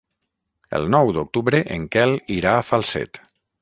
[0.77, 3.27] El nou d'octubre en Quel irà a Falset.